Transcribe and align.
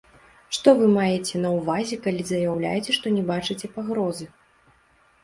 Што 0.57 0.69
вы 0.77 0.85
маеце 0.93 1.41
на 1.43 1.51
ўвазе, 1.57 1.99
калі 2.05 2.23
заяўляеце, 2.29 2.97
што 2.97 3.05
не 3.19 3.23
бачыце 3.29 3.71
пагрозы? 3.77 4.25